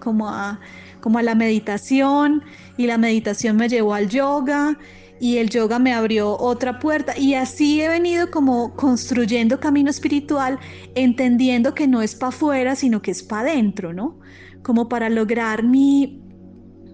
como 0.00 0.28
a, 0.28 0.60
como 1.00 1.18
a 1.18 1.22
la 1.22 1.34
meditación 1.34 2.42
y 2.76 2.86
la 2.86 2.98
meditación 2.98 3.56
me 3.56 3.68
llevó 3.68 3.94
al 3.94 4.08
yoga 4.08 4.78
y 5.20 5.38
el 5.38 5.50
yoga 5.50 5.78
me 5.78 5.92
abrió 5.92 6.36
otra 6.38 6.78
puerta 6.78 7.16
y 7.16 7.34
así 7.34 7.80
he 7.80 7.88
venido 7.88 8.30
como 8.30 8.74
construyendo 8.74 9.60
camino 9.60 9.90
espiritual, 9.90 10.58
entendiendo 10.94 11.74
que 11.74 11.86
no 11.86 12.02
es 12.02 12.14
para 12.14 12.30
afuera, 12.30 12.74
sino 12.76 13.00
que 13.00 13.10
es 13.10 13.22
para 13.22 13.50
adentro, 13.50 13.92
¿no? 13.92 14.18
Como 14.62 14.88
para 14.88 15.08
lograr 15.08 15.62
mi, 15.62 16.20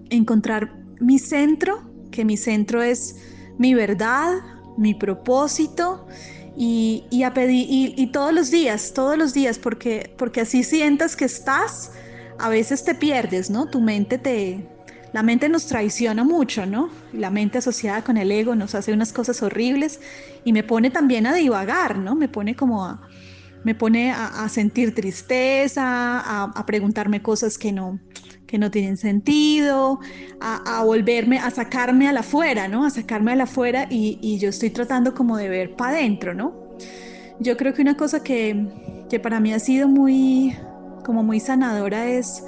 encontrar 0.09 0.80
mi 1.01 1.19
centro, 1.19 1.83
que 2.11 2.23
mi 2.23 2.37
centro 2.37 2.81
es 2.81 3.17
mi 3.57 3.73
verdad, 3.73 4.35
mi 4.77 4.93
propósito 4.93 6.07
y, 6.55 7.03
y 7.09 7.23
a 7.23 7.33
pedir, 7.33 7.65
y, 7.69 8.07
todos 8.07 8.33
los 8.33 8.51
días, 8.51 8.93
todos 8.93 9.17
los 9.17 9.33
días, 9.33 9.59
porque, 9.59 10.13
porque 10.17 10.41
así 10.41 10.63
sientas 10.63 11.15
que 11.15 11.25
estás, 11.25 11.91
a 12.39 12.49
veces 12.49 12.83
te 12.83 12.95
pierdes, 12.95 13.49
¿no? 13.49 13.67
Tu 13.67 13.81
mente 13.81 14.17
te, 14.17 14.67
la 15.13 15.23
mente 15.23 15.49
nos 15.49 15.67
traiciona 15.67 16.23
mucho, 16.23 16.65
¿no? 16.65 16.89
La 17.13 17.29
mente 17.29 17.57
asociada 17.57 18.03
con 18.03 18.17
el 18.17 18.31
ego 18.31 18.55
nos 18.55 18.75
hace 18.75 18.93
unas 18.93 19.11
cosas 19.11 19.41
horribles 19.43 19.99
y 20.43 20.53
me 20.53 20.63
pone 20.63 20.89
también 20.89 21.27
a 21.27 21.33
divagar, 21.33 21.97
¿no? 21.97 22.15
Me 22.15 22.29
pone 22.29 22.55
como 22.55 22.85
a, 22.85 23.07
me 23.63 23.75
pone 23.75 24.11
a, 24.11 24.47
sentir 24.49 24.95
tristeza, 24.95 26.19
a, 26.47 26.65
preguntarme 26.65 27.21
cosas 27.21 27.57
que 27.57 27.71
no, 27.71 27.99
que 28.51 28.59
no 28.59 28.69
tienen 28.69 28.97
sentido, 28.97 29.99
a, 30.39 30.83
volverme, 30.83 31.39
a 31.39 31.49
sacarme 31.49 32.07
a 32.07 32.13
la 32.13 32.19
afuera, 32.19 32.67
¿no? 32.67 32.85
A 32.85 32.89
sacarme 32.91 33.31
a 33.31 33.35
la 33.37 33.45
afuera 33.45 33.87
y, 33.89 34.19
y 34.21 34.37
yo 34.37 34.49
estoy 34.49 34.69
tratando 34.69 35.15
como 35.15 35.37
de 35.37 35.49
ver 35.49 35.75
para 35.75 35.97
adentro, 35.97 36.33
¿no? 36.35 36.53
Yo 37.39 37.57
creo 37.57 37.73
que 37.73 37.81
una 37.81 37.97
cosa 37.97 38.21
que, 38.21 38.67
que 39.09 39.19
para 39.19 39.39
mí 39.39 39.53
ha 39.53 39.59
sido 39.59 39.87
muy, 39.87 40.55
como 41.03 41.23
muy 41.23 41.39
sanadora 41.39 42.07
es 42.07 42.43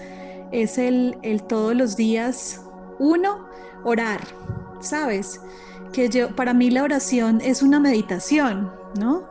es 0.53 0.77
el, 0.77 1.17
todos 1.50 1.75
los 1.75 1.98
días, 1.98 2.62
uno, 3.00 3.48
orar, 3.83 4.22
¿sabes? 4.79 5.41
Que 5.91 6.10
yo, 6.10 6.33
para 6.36 6.53
mí 6.53 6.69
la 6.69 6.83
oración 6.83 7.41
es 7.43 7.63
una 7.63 7.79
meditación, 7.79 8.72
¿no? 8.98 9.27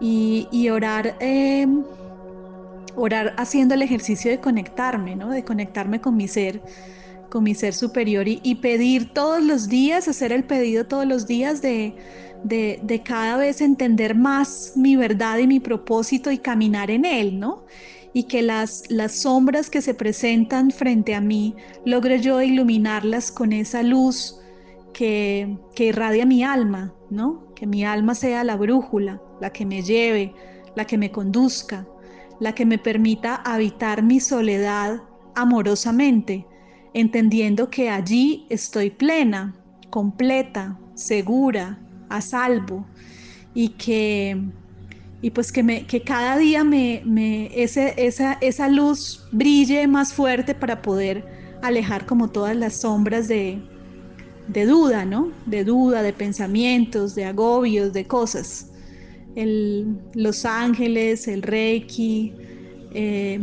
Y, 0.00 0.68
orar, 0.68 1.16
em, 1.20 1.84
orar 2.96 3.34
haciendo 3.38 3.74
el 3.74 3.82
ejercicio 3.82 4.30
de 4.30 4.40
conectarme, 4.40 5.16
¿no? 5.16 5.30
De 5.30 5.44
conectarme 5.44 6.00
con 6.00 6.16
mi 6.16 6.28
ser, 6.28 6.62
con 7.30 7.44
mi 7.44 7.54
ser 7.54 7.74
superior 7.74 8.26
y, 8.28 8.54
pedir 8.56 9.12
todos 9.12 9.42
los 9.42 9.68
días, 9.68 10.08
hacer 10.08 10.32
el 10.32 10.44
pedido 10.44 10.86
todos 10.86 11.06
los 11.06 11.26
días 11.26 11.62
de, 11.62 11.94
de, 12.44 12.80
de, 12.82 13.02
cada 13.02 13.36
vez 13.36 13.60
entender 13.60 14.14
más 14.14 14.72
mi 14.76 14.96
verdad 14.96 15.38
y 15.38 15.46
mi 15.46 15.60
propósito 15.60 16.30
y 16.30 16.38
caminar 16.38 16.90
en 16.90 17.04
él, 17.04 17.38
¿no? 17.38 17.64
y 18.16 18.22
que 18.22 18.40
las, 18.40 18.84
las 18.88 19.12
sombras 19.12 19.68
que 19.68 19.82
se 19.82 19.92
presentan 19.92 20.70
frente 20.70 21.14
a 21.14 21.20
mí 21.20 21.54
logre 21.84 22.18
yo 22.18 22.40
iluminarlas 22.40 23.30
con 23.30 23.52
esa 23.52 23.82
luz 23.82 24.40
que, 24.94 25.58
que 25.74 25.88
irradia 25.88 26.24
mi 26.24 26.42
alma, 26.42 26.94
¿no? 27.10 27.52
Que 27.54 27.66
mi 27.66 27.84
alma 27.84 28.14
sea 28.14 28.42
la 28.42 28.56
brújula, 28.56 29.20
la 29.38 29.50
que 29.50 29.66
me 29.66 29.82
lleve, 29.82 30.32
la 30.74 30.86
que 30.86 30.96
me 30.96 31.10
conduzca, 31.10 31.86
la 32.40 32.54
que 32.54 32.66
me 32.66 32.78
permita 32.78 33.36
habitar 33.36 34.02
mi 34.02 34.20
soledad 34.20 35.02
amorosamente, 35.34 36.46
entendiendo 36.94 37.70
que 37.70 37.90
allí 37.90 38.46
estoy 38.48 38.90
plena, 38.90 39.54
completa, 39.90 40.78
segura, 40.94 41.78
a 42.08 42.20
salvo 42.20 42.86
y 43.54 43.70
que 43.70 44.40
y 45.22 45.30
pues 45.30 45.50
que, 45.50 45.62
me, 45.62 45.86
que 45.86 46.02
cada 46.02 46.36
día 46.36 46.62
me, 46.62 47.02
me 47.04 47.50
ese, 47.60 47.94
esa, 47.96 48.34
esa 48.34 48.68
luz 48.68 49.26
brille 49.32 49.86
más 49.88 50.12
fuerte 50.12 50.54
para 50.54 50.82
poder 50.82 51.24
alejar 51.62 52.06
como 52.06 52.28
todas 52.28 52.54
las 52.54 52.74
sombras 52.74 53.26
de, 53.26 53.60
de 54.48 54.66
duda, 54.66 55.04
¿no? 55.04 55.32
De 55.46 55.64
duda, 55.64 56.02
de 56.02 56.12
pensamientos, 56.12 57.14
de 57.14 57.24
agobios, 57.24 57.92
de 57.92 58.06
cosas. 58.06 58.70
El, 59.36 59.98
los 60.14 60.44
ángeles, 60.44 61.28
el 61.28 61.42
reiki, 61.42 62.32
eh, 62.92 63.40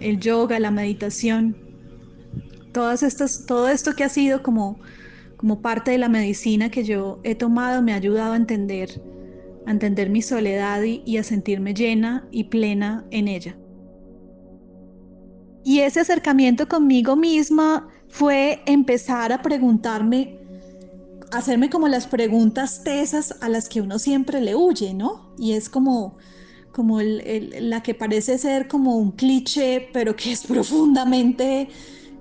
el 0.00 0.18
yoga, 0.18 0.58
la 0.58 0.70
meditación, 0.70 1.54
todas 2.72 3.02
estas, 3.02 3.44
todo 3.44 3.68
esto 3.68 3.92
que 3.94 4.04
ha 4.04 4.08
sido 4.08 4.42
como, 4.42 4.80
como 5.36 5.60
parte 5.60 5.90
de 5.90 5.98
la 5.98 6.08
medicina 6.08 6.70
que 6.70 6.84
yo 6.84 7.20
he 7.22 7.34
tomado 7.34 7.82
me 7.82 7.92
ha 7.92 7.96
ayudado 7.96 8.32
a 8.32 8.36
entender 8.36 9.02
a 9.66 9.70
entender 9.70 10.10
mi 10.10 10.22
soledad 10.22 10.82
y, 10.82 11.16
a 11.16 11.22
sentirme 11.22 11.74
llena 11.74 12.26
y 12.30 12.44
plena 12.44 13.04
en 13.10 13.28
ella. 13.28 13.56
Y 15.64 15.80
ese 15.80 16.00
acercamiento 16.00 16.66
conmigo 16.66 17.14
misma 17.16 17.88
fue 18.08 18.60
empezar 18.66 19.32
a 19.32 19.42
preguntarme, 19.42 20.38
hacerme 21.32 21.70
como 21.70 21.88
las 21.88 22.06
preguntas 22.06 22.82
tesas 22.84 23.34
a 23.40 23.48
las 23.48 23.68
que 23.68 23.80
uno 23.80 23.98
siempre 23.98 24.40
le 24.40 24.54
huye, 24.54 24.94
¿no? 24.94 25.32
Y 25.38 25.52
es 25.52 25.68
como, 25.68 26.16
como 26.72 27.00
la 27.00 27.82
que 27.82 27.94
parece 27.94 28.38
ser 28.38 28.68
como 28.68 28.96
un 28.96 29.12
cliché, 29.12 29.88
pero 29.92 30.14
que 30.16 30.32
es 30.32 30.42
profundamente, 30.46 31.68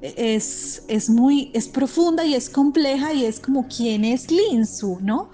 es, 0.02 0.84
es 0.88 1.10
muy, 1.10 1.52
es 1.54 1.68
profunda 1.68 2.26
y 2.26 2.34
es 2.34 2.50
compleja 2.50 3.14
y 3.14 3.26
es 3.26 3.40
como 3.40 3.68
quién 3.68 4.04
es 4.04 4.32
Linsu, 4.32 4.98
¿no? 5.02 5.30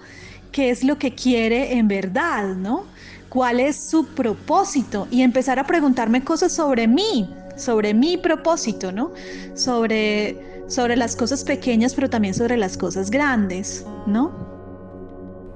qué 0.52 0.70
es 0.70 0.84
lo 0.84 0.98
que 0.98 1.14
quiere 1.14 1.78
en 1.78 1.88
verdad, 1.88 2.54
¿no? 2.56 2.84
¿Cuál 3.28 3.60
es 3.60 3.76
su 3.76 4.06
propósito? 4.06 5.06
Y 5.10 5.22
empezar 5.22 5.58
a 5.58 5.66
preguntarme 5.66 6.24
cosas 6.24 6.52
sobre 6.52 6.88
mí, 6.88 7.28
sobre 7.58 7.94
mi 7.94 8.16
propósito, 8.16 8.92
¿no? 8.92 9.12
Sobre, 9.54 10.64
sobre 10.68 10.96
las 10.96 11.16
cosas 11.16 11.44
pequeñas, 11.44 11.94
pero 11.94 12.08
también 12.08 12.34
sobre 12.34 12.56
las 12.56 12.76
cosas 12.76 13.10
grandes, 13.10 13.84
¿no? 14.06 14.48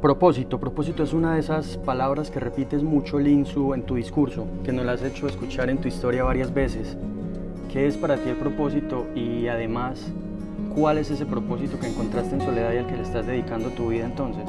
Propósito, 0.01 0.59
propósito 0.59 1.05
es 1.05 1.13
una 1.13 1.35
de 1.35 1.41
esas 1.41 1.77
palabras 1.79 2.31
que 2.31 2.41
repites 2.41 2.83
mucho, 2.83 3.21
Linsu, 3.21 3.73
en 3.73 3.85
tu 3.85 3.95
discurso, 3.95 4.47
que 4.65 4.73
nos 4.73 4.85
la 4.85 4.93
has 4.93 5.03
hecho 5.03 5.29
escuchar 5.29 5.71
en 5.71 5.81
tu 5.81 5.87
historia 5.87 6.25
varias 6.25 6.53
veces. 6.53 6.97
¿Qué 7.73 7.87
es 7.87 7.97
para 7.97 8.17
ti 8.17 8.29
el 8.29 8.37
propósito? 8.37 9.07
Y 9.15 9.47
además, 9.47 10.01
¿cuál 10.75 10.99
es 10.99 11.11
ese 11.11 11.25
propósito 11.25 11.79
que 11.79 11.87
encontraste 11.87 12.35
en 12.35 12.41
soledad 12.41 12.73
y 12.73 12.79
al 12.79 12.87
que 12.87 12.97
le 12.97 13.03
estás 13.03 13.27
dedicando 13.27 13.69
tu 13.71 13.89
vida 13.89 14.05
entonces? 14.05 14.45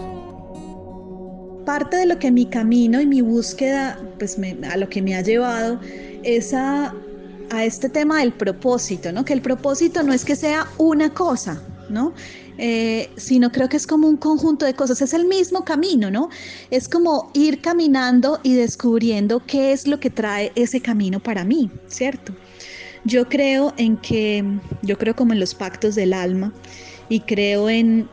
parte 1.65 1.98
de 1.98 2.05
lo 2.05 2.19
que 2.19 2.31
mi 2.31 2.45
camino 2.45 3.01
y 3.01 3.05
mi 3.05 3.22
búsqueda, 3.22 3.98
pues 4.19 4.38
a 4.69 4.77
lo 4.77 4.89
que 4.89 5.01
me 5.01 5.15
ha 5.15 5.22
llevado 5.22 5.79
es 6.24 6.53
a, 6.53 6.93
este 7.52 7.90
tema 7.90 8.20
del 8.20 8.34
propósito, 8.34 9.12
¿no? 9.12 9.26
Que 9.26 9.34
el 9.34 9.42
propósito 9.42 10.04
no 10.04 10.14
es 10.14 10.26
que 10.26 10.36
sea 10.36 10.68
una 10.78 11.14
cosa, 11.14 11.62
¿no? 11.90 12.14
Eh, 12.58 13.10
sino 13.18 13.52
creo 13.52 13.68
que 13.68 13.78
es 13.78 13.88
como 13.88 14.08
un 14.08 14.18
conjunto 14.18 14.66
de 14.66 14.74
cosas, 14.76 15.02
es 15.02 15.14
el 15.14 15.26
mismo 15.26 15.66
camino, 15.66 16.12
¿no? 16.12 16.30
Es 16.70 16.88
como 16.88 17.32
ir 17.34 17.62
caminando 17.62 18.40
y 18.44 18.54
descubriendo 18.54 19.42
qué 19.46 19.72
es 19.72 19.88
lo 19.88 20.00
que 20.00 20.10
trae 20.10 20.52
ese 20.56 20.80
camino 20.80 21.20
para 21.20 21.44
mí, 21.44 21.72
¿cierto? 21.88 22.34
Yo 23.06 23.28
creo 23.28 23.74
en 23.78 23.98
que, 23.98 24.44
yo 24.84 24.98
creo 24.98 25.16
como 25.16 25.34
en 25.34 25.40
los 25.40 25.56
pactos 25.56 25.96
del 25.96 26.14
alma 26.14 26.54
y 27.10 27.22
creo 27.22 27.70
en, 27.70 28.08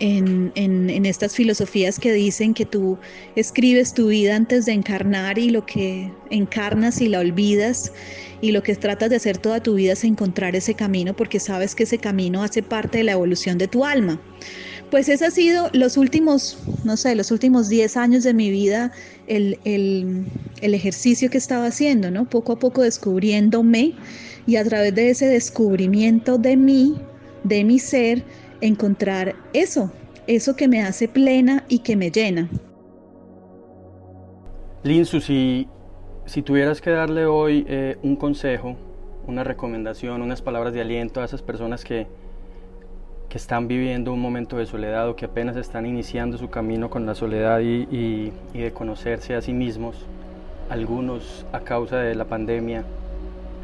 en, 0.00 1.06
estas 1.06 1.34
filosofías 1.34 1.98
que 1.98 2.12
dicen 2.12 2.54
que 2.54 2.64
tú 2.64 2.98
escribes 3.36 3.92
tu 3.92 4.08
vida 4.08 4.34
antes 4.34 4.66
de 4.66 4.72
encarnar 4.72 5.38
y 5.38 5.50
lo 5.50 5.66
que 5.66 6.10
encarnas 6.30 7.00
y 7.00 7.08
la 7.08 7.20
olvidas 7.20 7.92
y 8.40 8.52
lo 8.52 8.62
que 8.62 8.74
tratas 8.76 9.10
de 9.10 9.16
hacer 9.16 9.36
toda 9.38 9.62
tu 9.62 9.74
vida 9.74 9.92
es 9.92 10.04
encontrar 10.04 10.56
ese 10.56 10.74
camino 10.74 11.14
porque 11.14 11.38
sabes 11.38 11.74
que 11.74 11.82
ese 11.82 11.98
camino 11.98 12.42
hace 12.42 12.62
parte 12.62 12.98
de 12.98 13.04
la 13.04 13.12
evolución 13.12 13.58
de 13.58 13.68
tu 13.68 13.84
alma. 13.84 14.20
Pues 14.90 15.08
ese 15.08 15.26
ha 15.26 15.30
sido 15.30 15.68
los 15.72 15.96
últimos, 15.96 16.58
no 16.82 16.96
sé, 16.96 17.14
los 17.14 17.30
últimos 17.30 17.68
10 17.68 17.96
años 17.96 18.24
de 18.24 18.34
mi 18.34 18.50
vida, 18.50 18.92
el, 19.26 19.58
el, 19.64 20.26
el 20.62 20.74
ejercicio 20.74 21.28
que 21.30 21.38
estaba 21.38 21.66
haciendo, 21.66 22.10
¿no? 22.10 22.28
Poco 22.28 22.52
a 22.52 22.58
poco 22.58 22.82
descubriéndome 22.82 23.94
y 24.46 24.56
a 24.56 24.64
través 24.64 24.94
de 24.94 25.10
ese 25.10 25.26
descubrimiento 25.26 26.38
de 26.38 26.56
mí, 26.56 26.98
de 27.44 27.64
mi 27.64 27.78
ser, 27.78 28.24
encontrar 28.60 29.34
eso, 29.52 29.90
eso 30.26 30.56
que 30.56 30.68
me 30.68 30.82
hace 30.82 31.08
plena 31.08 31.64
y 31.68 31.80
que 31.80 31.96
me 31.96 32.10
llena. 32.10 32.48
Linsu, 34.82 35.20
si, 35.20 35.68
si 36.24 36.42
tuvieras 36.42 36.80
que 36.80 36.90
darle 36.90 37.26
hoy 37.26 37.66
eh, 37.68 37.98
un 38.02 38.16
consejo, 38.16 38.76
una 39.26 39.44
recomendación, 39.44 40.22
unas 40.22 40.40
palabras 40.40 40.72
de 40.72 40.80
aliento 40.80 41.20
a 41.20 41.24
esas 41.24 41.42
personas 41.42 41.84
que, 41.84 42.06
que 43.28 43.36
están 43.36 43.68
viviendo 43.68 44.12
un 44.12 44.20
momento 44.20 44.56
de 44.56 44.66
soledad 44.66 45.08
o 45.08 45.16
que 45.16 45.26
apenas 45.26 45.56
están 45.56 45.84
iniciando 45.84 46.38
su 46.38 46.48
camino 46.48 46.88
con 46.88 47.04
la 47.04 47.14
soledad 47.14 47.60
y, 47.60 47.86
y 47.90 48.58
de 48.58 48.72
conocerse 48.72 49.34
a 49.34 49.42
sí 49.42 49.52
mismos, 49.52 50.06
algunos 50.70 51.44
a 51.52 51.60
causa 51.60 51.98
de 51.98 52.14
la 52.14 52.24
pandemia 52.24 52.84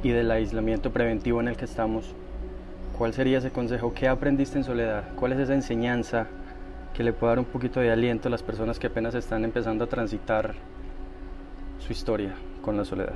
y 0.03 0.11
del 0.11 0.31
aislamiento 0.31 0.93
preventivo 0.93 1.41
en 1.41 1.49
el 1.49 1.57
que 1.57 1.65
estamos, 1.65 2.15
¿Cuál 2.99 3.13
sería 3.13 3.39
ese 3.39 3.51
consejo? 3.51 3.93
¿Qué 3.93 4.09
aprendiste 4.09 4.57
en 4.57 4.65
soledad? 4.65 5.05
¿Cuál 5.17 5.33
es 5.33 5.41
esa 5.41 5.55
enseñanza 5.55 6.27
que 6.95 7.03
le 7.03 7.13
puede 7.13 7.33
dar 7.33 7.39
un 7.39 7.45
poquito 7.45 7.79
de 7.81 7.91
aliento 7.91 8.29
a 8.29 8.31
las 8.31 8.43
personas 8.43 8.79
que 8.79 8.87
apenas 8.87 9.15
están 9.15 9.45
empezando 9.45 9.85
a 9.85 9.87
transitar 9.87 10.55
su 11.79 11.93
historia 11.93 12.35
con 12.63 12.79
la 12.79 12.87
soledad? 12.87 13.13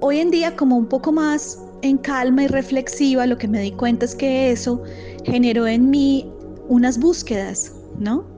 Hoy 0.00 0.18
en 0.18 0.30
día, 0.30 0.56
como 0.56 0.76
un 0.76 0.86
poco 0.86 1.12
más 1.12 1.62
en 1.82 1.98
calma 1.98 2.44
y 2.44 2.46
reflexiva, 2.46 3.26
lo 3.26 3.36
que 3.36 3.46
me 3.46 3.60
di 3.60 3.72
cuenta 3.72 4.06
es 4.06 4.14
que 4.14 4.50
eso 4.50 4.82
generó 5.24 5.66
en 5.66 5.90
mí 5.90 6.32
unas 6.68 6.98
búsquedas, 6.98 7.74
¿no? 7.98 8.33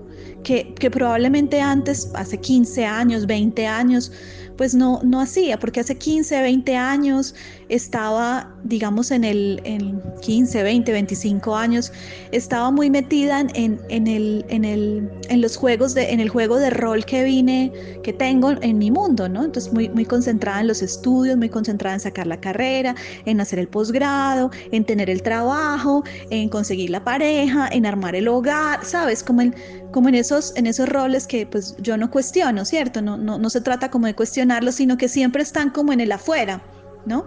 Que, 0.47 0.91
probablemente 0.93 1.61
antes, 1.61 2.09
hace 2.15 2.39
15 2.39 2.87
años, 2.87 3.27
20 3.27 3.67
años, 3.67 4.13
pues 4.57 4.77
no, 4.77 5.01
no 5.03 5.21
hacía, 5.21 5.59
porque 5.59 5.81
hace 5.81 5.97
15, 5.99 6.41
20 6.41 6.77
años 6.77 7.35
estaba, 7.69 8.55
digamos, 8.63 9.11
en 9.11 9.25
el 9.25 9.61
en 9.65 10.01
15, 10.23 10.63
20, 10.63 10.93
25 10.93 11.57
años, 11.57 11.93
estaba 12.31 12.71
muy 12.71 12.91
metida 12.91 13.41
en, 13.41 13.81
en, 13.89 14.07
el, 14.07 14.47
en, 14.49 14.65
el, 14.65 15.11
en 15.29 15.41
los 15.41 15.57
juegos, 15.57 15.95
de, 15.95 16.13
en 16.13 16.21
el 16.21 16.29
juego 16.29 16.59
de 16.59 16.71
rol 16.71 17.05
que 17.05 17.25
vine, 17.25 17.73
que 18.05 18.13
tengo 18.13 18.53
en 18.53 18.79
mi 18.79 18.93
mundo, 18.93 19.29
¿no? 19.29 19.45
Entonces 19.45 19.73
muy, 19.73 19.89
muy 19.89 20.05
concentrada 20.05 20.61
en 20.61 20.69
los 20.69 20.81
estudios, 20.81 21.37
muy 21.37 21.49
concentrada 21.49 21.95
en 21.95 22.01
sacar 22.01 22.29
la 22.29 22.41
carrera, 22.41 22.95
en 23.25 23.41
hacer 23.41 23.59
el 23.59 23.67
posgrado, 23.67 24.53
en 24.71 24.85
tener 24.85 25.11
el 25.11 25.23
trabajo, 25.23 26.05
en 26.31 26.49
conseguir 26.49 26.91
la 26.91 27.03
pareja, 27.03 27.69
en 27.73 27.85
armar 27.85 28.15
el 28.15 28.29
hogar, 28.29 28.85
¿sabes? 28.85 29.25
Como 29.25 29.41
en, 29.41 29.55
como 29.97 30.11
en, 30.11 30.15
esos, 30.15 30.53
en 30.57 30.67
esos 30.67 30.87
roles 30.91 31.27
que 31.27 31.47
pues 31.47 31.75
yo 31.79 31.97
no 31.97 32.11
cuestiono, 32.11 32.67
¿cierto? 32.67 33.01
No, 33.01 33.17
no, 33.17 33.39
no 33.39 33.49
se 33.49 33.63
trata 33.63 33.91
como 33.91 34.05
de 34.05 34.15
cuestionarlos, 34.15 34.75
sino 34.75 34.99
que 34.99 35.09
siempre 35.09 35.43
están 35.43 35.71
como 35.71 35.91
en 35.91 36.01
el 36.01 36.13
afuera, 36.13 36.61
¿no? 37.07 37.25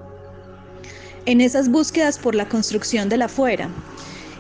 en 1.26 1.42
esas 1.42 1.68
búsquedas 1.68 2.20
por 2.20 2.36
la 2.36 2.48
construcción 2.48 3.10
de 3.10 3.18
la 3.18 3.26
afuera. 3.26 3.70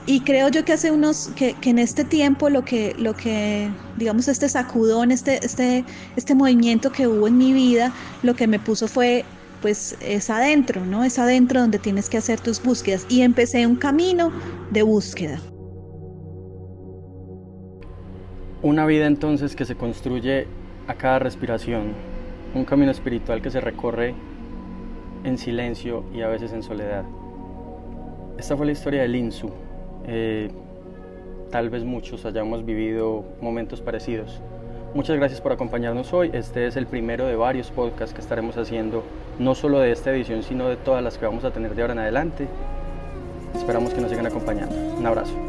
Y 0.06 0.20
creo 0.22 0.50
yo 0.50 0.64
que 0.64 0.74
hace 0.74 0.92
unos, 0.92 1.32
que, 1.36 1.56
en 1.64 1.80
este 1.80 2.04
tiempo 2.04 2.52
lo 2.52 2.64
que, 2.64 2.96
lo 3.00 3.16
que, 3.16 3.72
digamos, 3.98 4.28
este 4.28 4.48
sacudón, 4.48 5.10
este, 5.10 5.44
este, 5.44 5.84
este 6.16 6.36
movimiento 6.36 6.92
que 6.92 7.08
hubo 7.08 7.28
en 7.28 7.36
mi 7.36 7.52
vida, 7.52 7.92
lo 8.22 8.36
que 8.36 8.46
me 8.46 8.60
puso 8.60 8.88
fue, 8.88 9.26
pues, 9.64 9.96
es 10.02 10.30
adentro, 10.30 10.86
¿no? 10.86 11.04
Es 11.04 11.18
adentro 11.18 11.62
donde 11.62 11.80
tienes 11.80 12.10
que 12.10 12.20
hacer 12.20 12.40
tus 12.40 12.62
búsquedas. 12.62 13.08
Y 13.10 13.22
empecé 13.22 13.66
un 13.66 13.76
camino 13.76 14.32
de 14.70 14.84
búsqueda. 14.84 15.42
Una 18.62 18.86
vida 18.86 19.06
entonces 19.08 19.56
que 19.56 19.64
se 19.64 19.76
construye 19.76 20.46
a 20.90 20.96
cada 20.96 21.20
respiración, 21.20 21.94
un 22.54 22.66
camino 22.66 22.92
espiritual 22.92 23.42
que 23.42 23.50
se 23.52 23.62
recorre 23.62 24.16
en 25.24 25.38
silencio 25.38 26.04
y 26.14 26.24
a 26.24 26.28
veces 26.28 26.52
en 26.52 26.62
soledad. 26.62 27.06
Esta 28.38 28.58
fue 28.58 28.66
la 28.66 28.74
historia 28.74 29.02
de 29.02 29.08
Linsu. 29.08 29.50
Eh, 30.08 30.50
tal 31.52 31.70
vez 31.70 31.86
muchos 31.86 32.26
hayamos 32.26 32.66
vivido 32.66 33.24
momentos 33.40 33.80
parecidos. 33.80 34.42
Muchas 34.94 35.16
gracias 35.16 35.40
por 35.40 35.54
acompañarnos 35.54 36.12
hoy. 36.12 36.30
Este 36.34 36.68
es 36.68 36.76
el 36.76 36.86
primero 36.86 37.28
de 37.28 37.38
varios 37.38 37.72
podcasts 37.72 38.14
que 38.14 38.20
estaremos 38.20 38.58
haciendo, 38.58 39.06
no 39.40 39.56
solo 39.56 39.80
de 39.80 39.94
esta 39.94 40.12
edición, 40.12 40.44
sino 40.44 40.68
de 40.68 40.76
todas 40.76 41.02
las 41.02 41.18
que 41.18 41.26
vamos 41.26 41.46
a 41.46 41.52
tener 41.52 41.76
de 41.76 41.82
ahora 41.82 41.94
en 41.94 42.00
adelante. 42.00 42.48
Esperamos 43.56 43.94
que 43.94 44.02
nos 44.02 44.10
sigan 44.10 44.26
acompañando. 44.26 44.76
Un 44.98 45.06
abrazo. 45.06 45.49